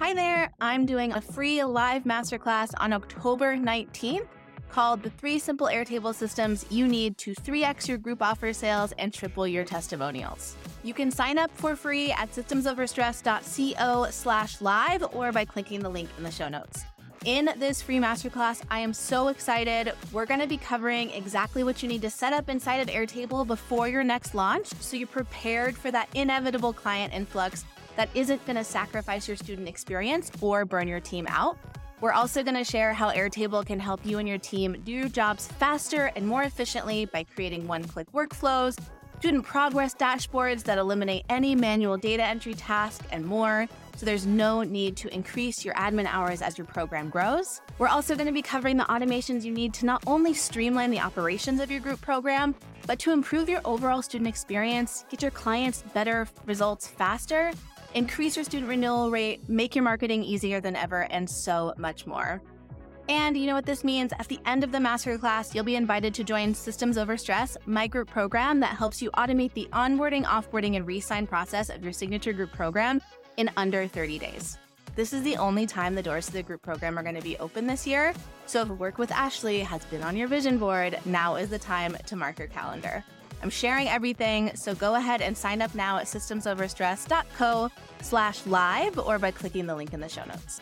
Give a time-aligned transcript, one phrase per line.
[0.00, 0.50] Hi there.
[0.62, 4.26] I'm doing a free live masterclass on October 19th
[4.70, 9.12] called The Three Simple Airtable Systems You Need to 3x Your Group Offer Sales and
[9.12, 10.56] Triple Your Testimonials.
[10.82, 16.08] You can sign up for free at systemsoverstress.co slash live or by clicking the link
[16.16, 16.82] in the show notes.
[17.26, 19.92] In this free masterclass, I am so excited.
[20.12, 23.46] We're going to be covering exactly what you need to set up inside of Airtable
[23.46, 27.66] before your next launch so you're prepared for that inevitable client influx
[28.00, 31.58] that isn't going to sacrifice your student experience or burn your team out.
[32.00, 35.10] We're also going to share how Airtable can help you and your team do your
[35.10, 38.78] jobs faster and more efficiently by creating one click workflows,
[39.18, 43.68] student progress dashboards that eliminate any manual data entry task, and more.
[43.96, 47.60] So there's no need to increase your admin hours as your program grows.
[47.78, 51.00] We're also going to be covering the automations you need to not only streamline the
[51.00, 52.54] operations of your group program,
[52.86, 57.52] but to improve your overall student experience, get your clients better results faster,
[57.94, 62.42] increase your student renewal rate, make your marketing easier than ever, and so much more.
[63.08, 64.12] And you know what this means?
[64.12, 67.88] At the end of the masterclass, you'll be invited to join Systems Over Stress, my
[67.88, 72.32] group program that helps you automate the onboarding, offboarding, and resign process of your signature
[72.32, 73.00] group program
[73.36, 74.58] in under 30 days.
[74.94, 77.36] This is the only time the doors to the group program are going to be
[77.38, 78.14] open this year.
[78.46, 81.96] So if Work with Ashley has been on your vision board, now is the time
[82.06, 83.04] to mark your calendar.
[83.42, 87.70] I'm sharing everything, so go ahead and sign up now at systemsoverstress.co
[88.02, 90.60] slash live or by clicking the link in the show notes.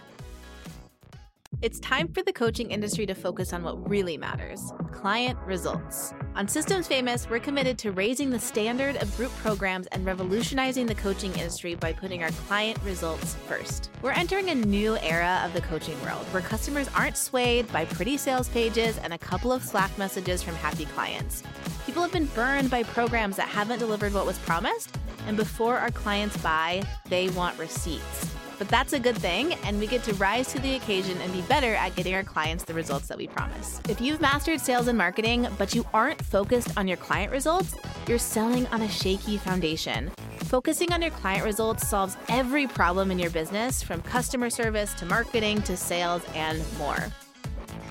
[1.60, 6.12] It's time for the coaching industry to focus on what really matters client results.
[6.38, 10.94] On Systems Famous, we're committed to raising the standard of group programs and revolutionizing the
[10.94, 13.90] coaching industry by putting our client results first.
[14.02, 18.16] We're entering a new era of the coaching world where customers aren't swayed by pretty
[18.16, 21.42] sales pages and a couple of Slack messages from happy clients.
[21.84, 25.90] People have been burned by programs that haven't delivered what was promised, and before our
[25.90, 28.37] clients buy, they want receipts.
[28.58, 31.42] But that's a good thing, and we get to rise to the occasion and be
[31.42, 33.80] better at getting our clients the results that we promise.
[33.88, 37.76] If you've mastered sales and marketing, but you aren't focused on your client results,
[38.08, 40.10] you're selling on a shaky foundation.
[40.38, 45.06] Focusing on your client results solves every problem in your business, from customer service to
[45.06, 47.12] marketing to sales and more.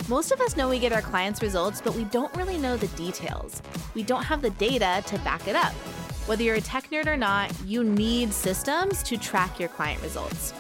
[0.09, 2.88] Most of us know we get our clients' results, but we don't really know the
[2.90, 3.62] details.
[3.94, 5.74] We don't have the data to back it up.
[6.28, 10.54] Whether you're a tech nerd or not, you need systems to track your client results.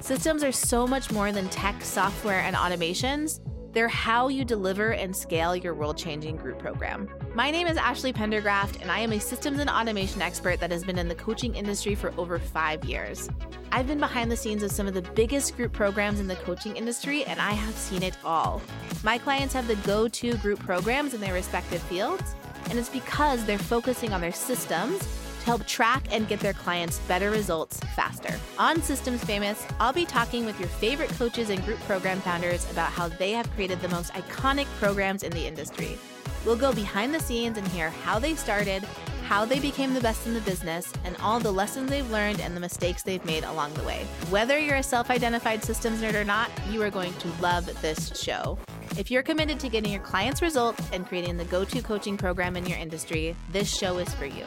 [0.00, 3.40] Systems are so much more than tech, software, and automations.
[3.72, 7.08] They're how you deliver and scale your world changing group program.
[7.34, 10.84] My name is Ashley Pendergraft, and I am a systems and automation expert that has
[10.84, 13.28] been in the coaching industry for over five years.
[13.72, 16.76] I've been behind the scenes of some of the biggest group programs in the coaching
[16.76, 18.62] industry, and I have seen it all.
[19.02, 22.36] My clients have the go to group programs in their respective fields
[22.70, 24.98] and it's because they're focusing on their systems
[25.40, 28.34] to help track and get their clients better results faster.
[28.58, 32.90] On Systems Famous, I'll be talking with your favorite coaches and group program founders about
[32.90, 35.98] how they have created the most iconic programs in the industry.
[36.44, 38.84] We'll go behind the scenes and hear how they started,
[39.24, 42.56] how they became the best in the business, and all the lessons they've learned and
[42.56, 44.06] the mistakes they've made along the way.
[44.30, 48.18] Whether you're a self identified systems nerd or not, you are going to love this
[48.18, 48.58] show.
[48.98, 52.56] If you're committed to getting your clients results and creating the go to coaching program
[52.56, 54.44] in your industry, this show is for you.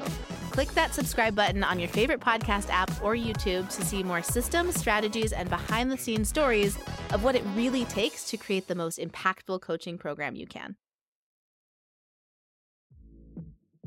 [0.51, 4.77] Click that subscribe button on your favorite podcast app or YouTube to see more systems,
[4.77, 6.77] strategies, and behind the scenes stories
[7.13, 10.75] of what it really takes to create the most impactful coaching program you can.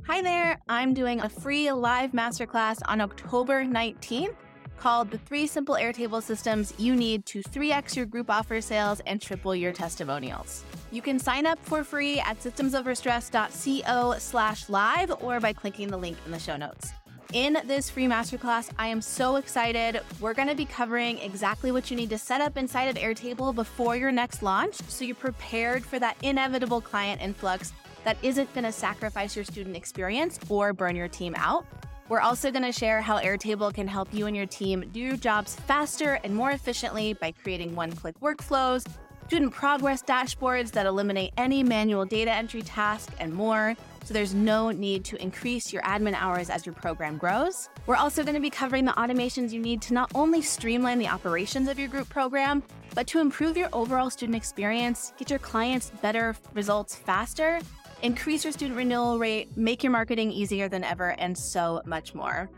[0.06, 0.58] Hi there.
[0.66, 4.34] I'm doing a free live masterclass on October 19th
[4.78, 9.20] called The Three Simple Airtable Systems You Need to 3x Your Group Offer Sales and
[9.20, 10.64] Triple Your Testimonials.
[10.90, 16.16] You can sign up for free at systemsoverstress.co slash live or by clicking the link
[16.26, 16.92] in the show notes.
[17.32, 20.00] In this free masterclass, I am so excited.
[20.20, 23.52] We're going to be covering exactly what you need to set up inside of Airtable
[23.52, 27.72] before your next launch so you're prepared for that inevitable client influx
[28.04, 31.66] that isn't going to sacrifice your student experience or burn your team out.
[32.08, 35.16] We're also going to share how Airtable can help you and your team do your
[35.16, 38.86] jobs faster and more efficiently by creating one click workflows,
[39.26, 43.74] student progress dashboards that eliminate any manual data entry task, and more.
[44.04, 47.70] So there's no need to increase your admin hours as your program grows.
[47.86, 51.08] We're also going to be covering the automations you need to not only streamline the
[51.08, 52.62] operations of your group program,
[52.94, 57.60] but to improve your overall student experience, get your clients better results faster,
[58.04, 62.50] increase your student renewal rate, make your marketing easier than ever, and so much more.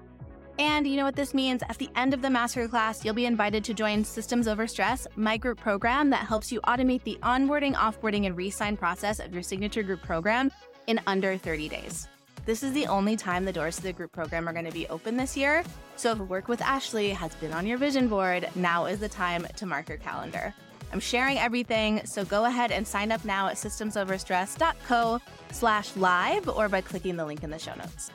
[0.58, 1.62] And you know what this means?
[1.68, 5.36] At the end of the masterclass, you'll be invited to join Systems Over Stress, my
[5.36, 9.84] group program that helps you automate the onboarding, offboarding, and resign process of your signature
[9.84, 10.50] group program
[10.88, 12.08] in under 30 days.
[12.44, 14.88] This is the only time the doors to the group program are going to be
[14.88, 15.62] open this year.
[15.94, 19.46] So if Work with Ashley has been on your vision board, now is the time
[19.56, 20.54] to mark your calendar.
[20.92, 25.20] I'm sharing everything, so go ahead and sign up now at systemsoverstress.co
[25.52, 28.10] slash live or by clicking the link in the show notes.